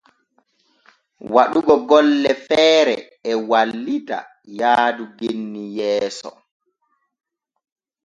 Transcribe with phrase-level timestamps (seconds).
[1.33, 2.95] Waɗugo golle feere
[3.31, 4.17] e wallita
[4.57, 6.29] yaadu genni yeeso.